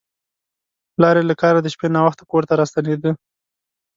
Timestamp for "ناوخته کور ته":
1.95-2.53